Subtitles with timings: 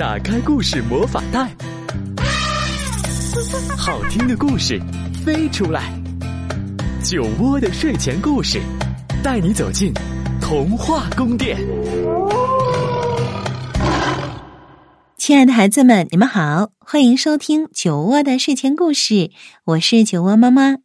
[0.00, 1.54] 打开故事魔法袋，
[3.76, 4.80] 好听的故事
[5.22, 5.92] 飞出来。
[7.04, 8.62] 酒窝的睡前故事，
[9.22, 9.92] 带你走进
[10.40, 11.58] 童话宫殿。
[15.18, 19.30] 亲爱的孩子们，你们好，欢迎收听酒窝的睡前故事，
[19.66, 20.76] 我是酒窝妈妈。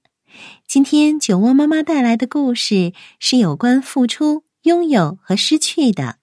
[0.67, 2.91] 今天酒窝妈妈带来的故事
[3.21, 6.17] 是有关付出、拥有和失去的。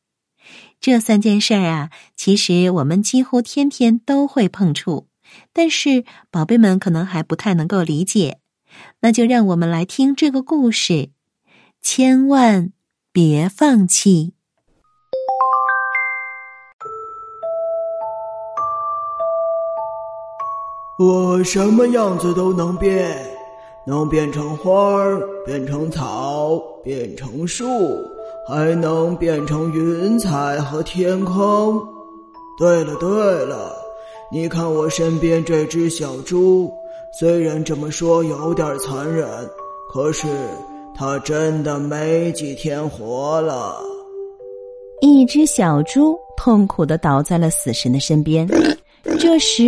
[0.83, 5.07] 这三件事儿啊，其实我们几乎天天都会碰触，
[5.53, 8.41] 但是宝贝们可能还不太能够理解。
[9.01, 11.11] 那就让我们来听这个故事，
[11.81, 12.73] 千万
[13.13, 14.35] 别放弃。
[20.99, 23.25] 我什么样子都能变，
[23.87, 27.69] 能变成花儿，变成草，变成树。
[28.47, 31.81] 还能变成云彩和天空。
[32.59, 33.09] 对了对
[33.47, 33.73] 了，
[34.31, 36.71] 你看我身边这只小猪，
[37.19, 39.29] 虽然这么说有点残忍，
[39.93, 40.27] 可是
[40.95, 43.77] 它真的没几天活了。
[45.01, 48.47] 一只小猪痛苦的倒在了死神的身边。
[49.19, 49.65] 这时，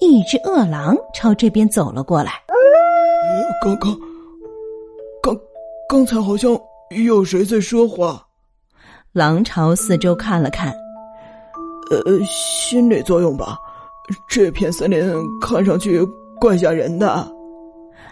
[0.00, 2.32] 一只饿狼朝这边走了过来。
[3.62, 3.98] 刚刚，
[5.22, 5.38] 刚，
[5.88, 6.58] 刚才好像。
[6.96, 8.20] 有谁在说话？
[9.12, 10.74] 狼朝四周看了看，
[11.88, 13.56] 呃，心理作用吧。
[14.28, 15.00] 这片森林
[15.40, 16.04] 看上去
[16.40, 17.30] 怪吓人的。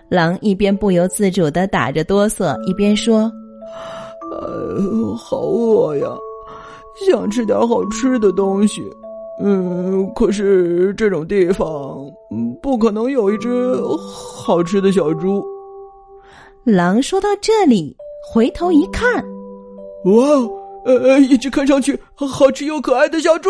[0.08, 3.28] 狼一边不由自主的打着哆嗦，一边说
[4.30, 6.06] ：“呃，好饿呀，
[7.04, 8.80] 想吃点好吃的东西。
[9.42, 12.08] 嗯，可是这种地方
[12.62, 15.44] 不可能有一只好吃的小猪。”
[16.62, 17.96] 狼说到这里。
[18.30, 19.24] 回头一看，
[20.04, 20.26] 哇，
[20.84, 23.48] 呃，一只看上去好吃又可爱的小猪。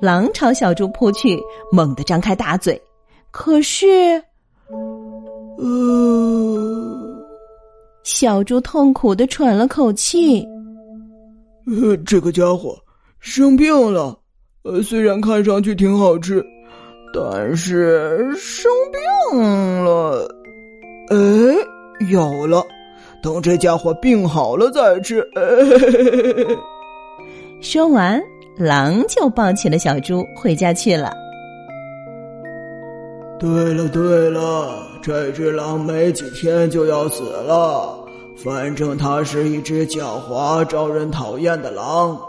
[0.00, 2.80] 狼朝小猪扑去，猛地张开大嘴，
[3.30, 4.20] 可是，
[5.56, 7.24] 呃，
[8.02, 10.44] 小猪痛苦的喘了口气。
[11.66, 12.76] 呃，这个家伙
[13.20, 14.18] 生病了。
[14.64, 16.44] 呃，虽然看上去挺好吃，
[17.14, 20.28] 但是生病了。
[21.10, 21.16] 哎，
[22.10, 22.64] 有了。
[23.24, 25.26] 等这家伙病好了再吃。
[27.62, 28.22] 说完，
[28.58, 31.10] 狼就抱起了小猪回家去了。
[33.40, 37.98] 对了对了，这只狼没几天就要死了。
[38.36, 42.20] 反正它是一只狡猾、招人讨厌的狼，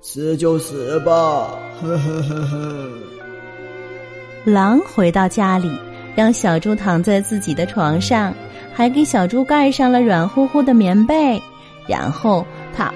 [0.00, 1.54] 死就死吧。
[1.80, 2.88] 呵呵呵呵。
[4.44, 5.70] 狼回到家里，
[6.20, 8.34] 让小猪躺在自己的床上。
[8.72, 11.42] 还给小猪盖上了软乎乎的棉被，
[11.86, 12.92] 然后他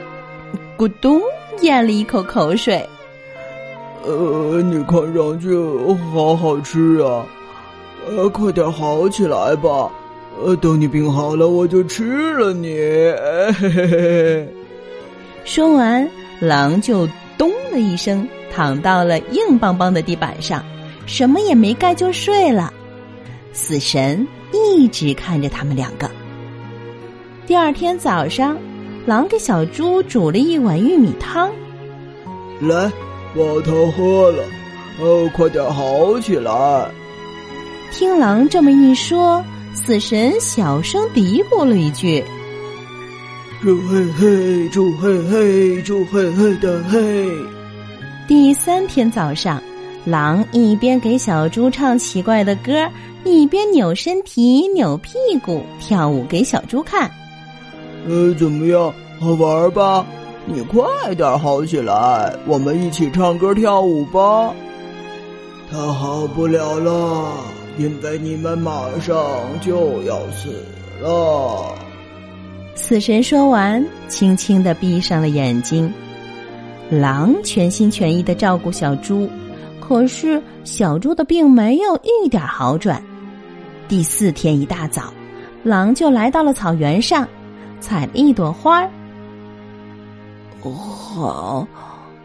[0.78, 1.20] 咕咚
[1.60, 2.88] 咽了一口口水。
[4.04, 5.48] 呃，你看上去
[6.12, 7.26] 好好吃啊，
[8.08, 9.90] 呃，快点好起来吧，
[10.42, 12.68] 呃，等你病好了，我就吃了你。
[13.58, 14.48] 嘿嘿嘿。
[15.44, 16.08] 说完，
[16.40, 17.06] 狼就
[17.36, 20.64] 咚的一声躺到了硬邦邦的地板上，
[21.04, 22.72] 什么也没盖就睡了。
[23.54, 24.26] 死神。
[24.52, 26.08] 一直看着他们两个。
[27.44, 28.56] 第二天早上，
[29.04, 31.50] 狼给小猪煮了一碗玉米汤，
[32.60, 32.90] 来，
[33.34, 34.44] 把它喝了，
[35.00, 36.88] 哦，快点好起来。
[37.90, 39.44] 听狼这么一说，
[39.74, 42.22] 死神小声嘀咕了一句
[43.60, 47.28] ：“猪嘿嘿，猪嘿嘿，猪嘿嘿的嘿。”
[48.28, 49.60] 第三天早上，
[50.04, 52.88] 狼一边给小猪唱奇怪的歌。
[53.26, 57.10] 一边扭身体、扭屁股跳舞给小猪看，
[58.06, 58.92] 呃，怎么样？
[59.18, 60.04] 好玩吧？
[60.44, 64.54] 你快点好起来，我们一起唱歌跳舞吧。
[65.70, 67.32] 他好不了了，
[67.78, 69.16] 因为你们马上
[69.62, 70.62] 就要死
[71.00, 71.74] 了。
[72.74, 75.90] 死神说完，轻轻的闭上了眼睛。
[76.90, 79.30] 狼全心全意的照顾小猪，
[79.86, 83.02] 可是小猪的病没有一点好转。
[83.86, 85.12] 第四天一大早，
[85.62, 87.28] 狼就来到了草原上，
[87.80, 88.90] 采了一朵花儿。
[90.62, 91.66] 好，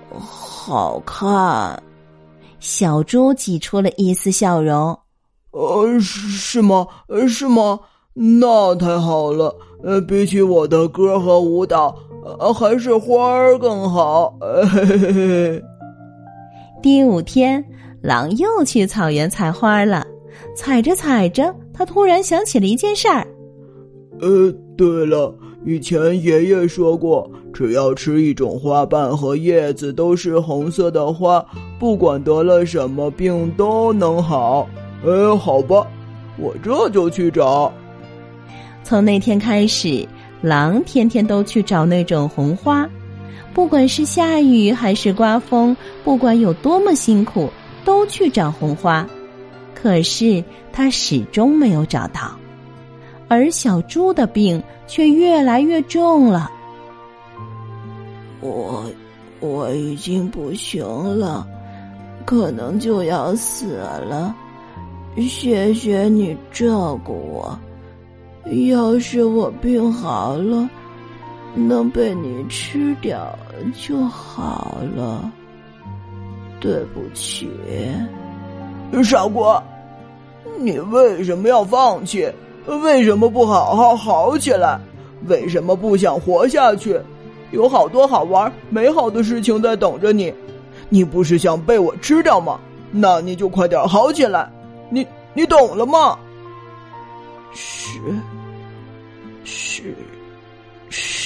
[0.09, 1.83] 好看。
[2.61, 4.97] 小猪挤出了一丝笑容。
[5.51, 6.87] 呃，是是吗？
[7.07, 7.77] 呃，是吗？
[8.13, 9.53] 那太好了。
[9.83, 11.93] 呃，比起我的歌和舞蹈，
[12.39, 14.33] 呃，还是花儿更好。
[14.39, 15.63] 嘿嘿嘿。
[16.81, 17.63] 第五天，
[18.01, 20.05] 狼又去草原采花了。
[20.55, 23.27] 采着采着，他突然想起了一件事儿。
[24.21, 25.33] 呃，对了，
[25.65, 31.45] 以前爷爷说过，只要吃一种花瓣和叶子都是红色的花，
[31.77, 34.67] 不管得了什么病都能好。
[35.05, 35.85] 哎，好吧，
[36.37, 37.71] 我这就去找。
[38.83, 40.07] 从那天开始，
[40.41, 42.89] 狼天天都去找那种红花，
[43.53, 47.49] 不管是下雨还是刮风，不管有多么辛苦，
[47.83, 49.07] 都去找红花。
[49.73, 52.35] 可是他始终没有找到。
[53.27, 56.51] 而小猪的病却越来越重了。
[58.41, 58.83] 我
[59.39, 61.47] 我已经不行了，
[62.25, 64.35] 可能就要死了。
[65.17, 67.59] 谢谢你照顾我。
[68.67, 70.67] 要是我病好了，
[71.55, 73.37] 能被你吃掉
[73.75, 75.31] 就好了。
[76.59, 77.49] 对不起，
[79.03, 79.63] 傻瓜，
[80.59, 82.29] 你为什么要放弃？
[82.83, 84.79] 为什么不好好好起来？
[85.27, 86.99] 为什么不想活下去？
[87.51, 90.33] 有好多好玩、美好的事情在等着你。
[90.89, 92.59] 你不是想被我吃掉吗？
[92.91, 94.51] 那你就快点好起来。
[94.89, 96.17] 你你懂了吗？
[97.53, 97.99] 是
[99.43, 99.95] 是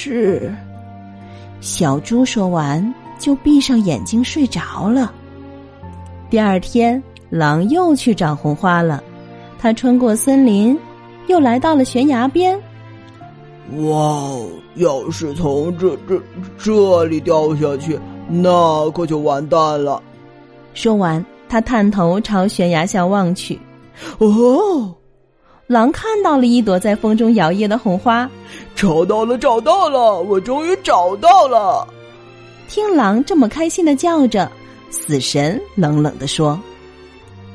[0.04, 0.54] 是。
[1.62, 5.14] 小猪说完，就闭上眼睛睡着了。
[6.30, 9.02] 第二天，狼又去找红花了。
[9.60, 10.78] 他穿过森林。
[11.28, 12.60] 又来到了悬崖边。
[13.78, 14.30] 哇！
[14.76, 16.22] 要是从这这
[16.58, 17.98] 这里掉下去，
[18.28, 20.04] 那可就完蛋了。
[20.74, 23.58] 说完，他探头朝悬崖下望去。
[24.18, 24.94] 哦，
[25.68, 28.30] 狼看到了一朵在风中摇曳的红花。
[28.76, 30.22] 找到了，找到了！
[30.22, 31.88] 我终于找到了。
[32.68, 34.52] 听狼这么开心的叫着，
[34.90, 36.60] 死神冷冷的说：“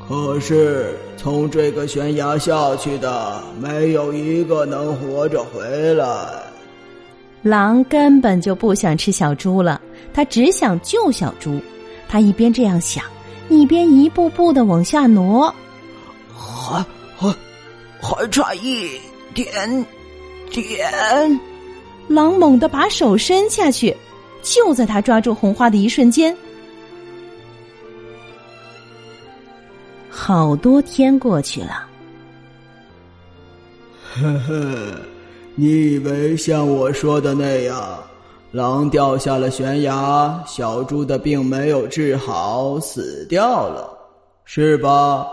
[0.07, 6.05] 可是。”从这个悬崖下去的，没有一个能活着回来。
[7.41, 9.81] 狼根本就不想吃小猪了，
[10.13, 11.59] 他只想救小猪。
[12.07, 13.03] 他一边这样想，
[13.49, 15.53] 一边一步步的往下挪。
[16.33, 16.85] 还
[17.17, 17.35] 还
[18.09, 18.99] 还差一
[19.35, 19.85] 点
[20.49, 21.39] 点。
[22.07, 23.95] 狼猛地把手伸下去，
[24.41, 26.35] 就在他抓住红花的一瞬间。
[30.09, 31.87] 好多天过去了，
[34.15, 34.95] 呵呵，
[35.55, 38.03] 你以为像我说的那样，
[38.51, 43.95] 狼掉下了悬崖，小猪的病没有治好，死掉了，
[44.45, 45.27] 是吧？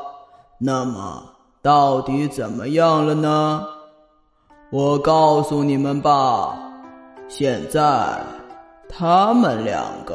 [0.58, 1.24] 那么
[1.66, 3.66] 到底怎么样了呢？
[4.70, 6.56] 我告诉你们吧，
[7.26, 7.80] 现在
[8.88, 10.14] 他们两个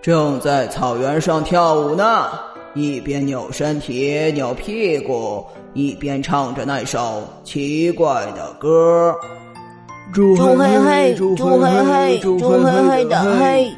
[0.00, 2.28] 正在草原上跳舞呢。
[2.74, 5.44] 一边扭身体、扭屁股，
[5.74, 9.12] 一边唱着那首奇怪的歌。
[10.12, 13.72] 猪嘿嘿，猪嘿嘿，猪嘿嘿的嘿，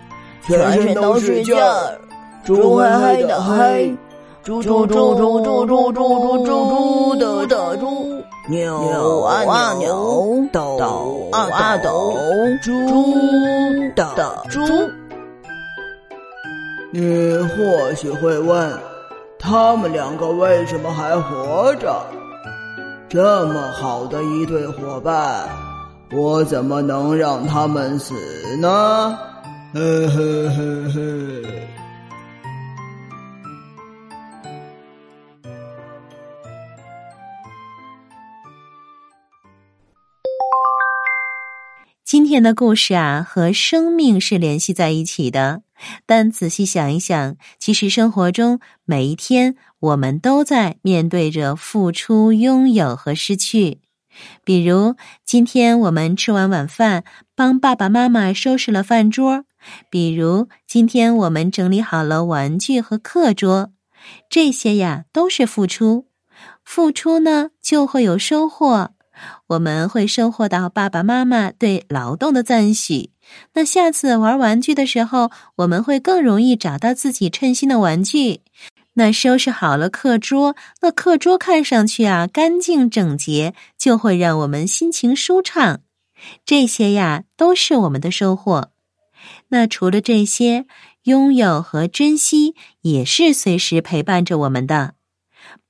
[0.47, 1.99] 全身都是劲儿。
[2.45, 3.97] 猪嘿嘿的嘿，
[4.51, 12.19] 猪猪猪猪猪猪猪猪猪的的猪，扭啊扭，抖啊抖，
[12.61, 12.73] 猪
[13.95, 14.61] 的猪。
[16.91, 18.77] 你或许会问。
[19.39, 22.03] 他们两个为什么还活着？
[23.09, 25.49] 这么好的一对伙伴，
[26.13, 28.13] 我怎么能让他们死
[28.61, 29.17] 呢？
[29.75, 30.61] 呵呵呵
[30.93, 31.01] 呵。
[42.31, 45.63] 天的故事啊，和生命是联系在一起的。
[46.07, 53.81] 但仔细想一想，其实生活中每一天，我们都在面对着付出、拥有和失去。
[54.45, 54.95] 比如，
[55.25, 57.03] 今天我们吃完晚饭，
[57.35, 59.43] 帮爸爸妈妈收拾了饭桌；
[59.91, 63.73] 比如，今天我们整理好了玩具和课桌。
[64.29, 66.07] 这些呀，都是付出。
[66.65, 68.93] 付出呢，就会有收获。
[69.49, 73.11] 我们会收获到爸爸妈妈对劳动的赞许。
[73.55, 78.41] 那下次玩玩具的时候，我们会更容易找到自己称心的玩具。
[78.95, 85.81] 那收拾好了课桌，那课桌看上去啊干净整洁，就会让我们心情舒畅。
[86.45, 88.73] 这些呀都是我们的收获。
[89.49, 90.67] 那除了这些，
[91.05, 94.95] 拥有和珍惜也是随时陪伴着我们的。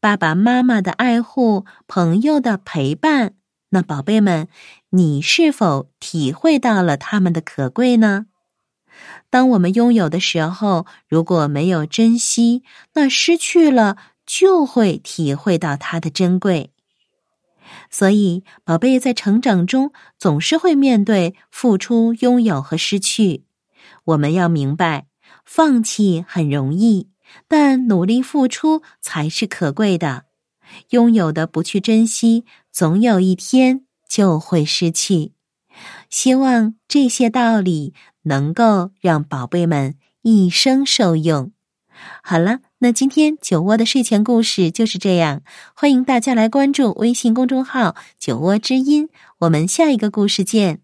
[0.00, 3.34] 爸爸妈妈的爱护，朋友的陪伴。
[3.70, 4.48] 那宝贝们，
[4.90, 8.26] 你是否体会到了他们的可贵呢？
[9.30, 13.96] 当我们拥有的时候，如果没有珍惜，那失去了
[14.26, 16.72] 就会体会到它的珍贵。
[17.88, 23.44] 所以，宝贝在成长中总是会面对付出、拥有和失去。
[24.04, 25.06] 我们要明白，
[25.44, 27.08] 放弃很容易，
[27.46, 30.24] 但努力付出才是可贵的。
[30.90, 35.32] 拥有的不去珍惜，总有一天就会失去。
[36.08, 41.52] 希望这些道理能够让宝贝们一生受用。
[42.22, 42.60] 好了。
[42.82, 45.42] 那今天酒窝的睡前故事就是这样，
[45.74, 49.10] 欢迎大家来关注微信公众号“酒窝之音”，
[49.40, 50.80] 我们下一个故事见。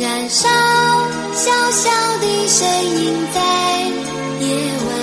[0.00, 0.48] 燃烧
[1.32, 1.90] 小小
[2.20, 2.68] 的身
[3.02, 3.40] 影在
[4.40, 4.46] 夜
[4.86, 4.97] 晚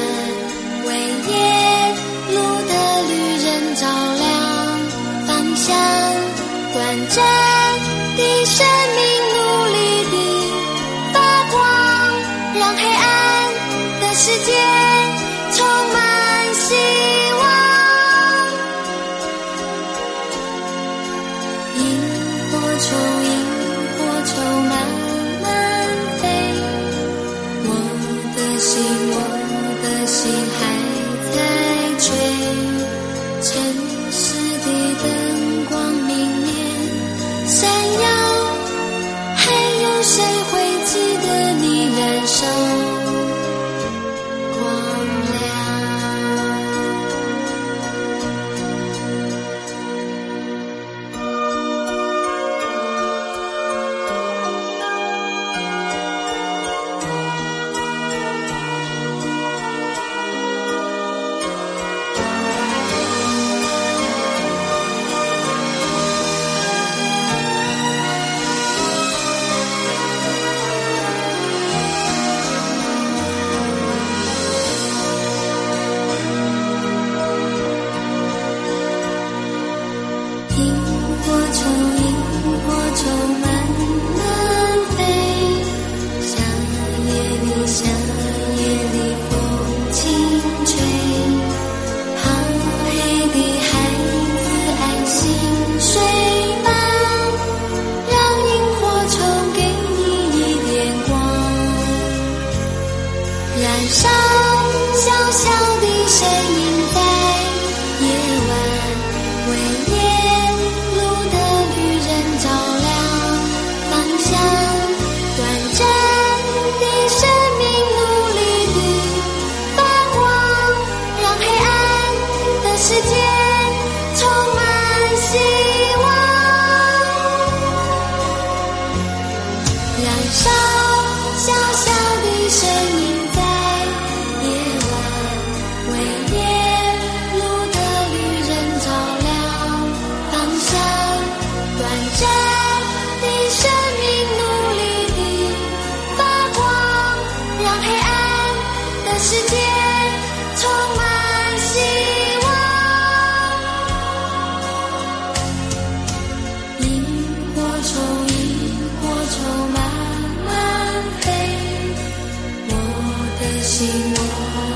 [163.65, 164.22] 如今我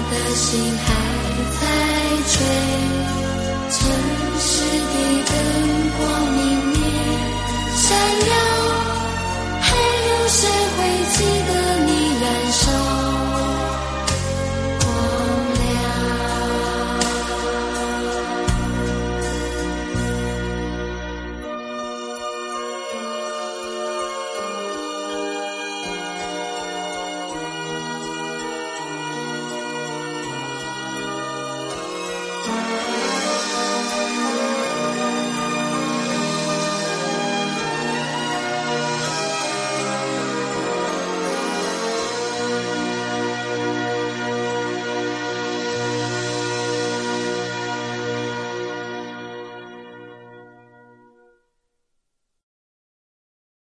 [0.10, 0.50] 的心
[0.84, 0.88] 还
[1.60, 1.62] 在
[2.26, 2.34] 追，
[3.70, 3.78] 城
[4.40, 4.50] 市
[4.90, 4.94] 的
[5.30, 5.32] 灯
[5.96, 6.02] 光
[6.34, 6.40] 明
[6.72, 6.76] 灭，
[7.76, 7.86] 闪
[8.28, 8.39] 耀。